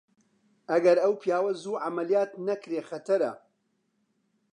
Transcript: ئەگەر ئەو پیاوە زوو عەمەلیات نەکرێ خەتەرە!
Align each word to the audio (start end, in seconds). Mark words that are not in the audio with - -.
ئەگەر 0.71 0.97
ئەو 1.03 1.13
پیاوە 1.21 1.51
زوو 1.61 1.81
عەمەلیات 1.85 2.31
نەکرێ 2.47 2.79
خەتەرە! 2.89 3.31